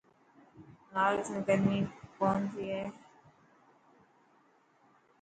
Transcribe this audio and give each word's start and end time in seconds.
نارٿ 0.93 1.21
۾ 1.35 1.39
گرمي 1.47 1.79
ڪونٿي 2.15 2.63
هئي. 2.73 2.85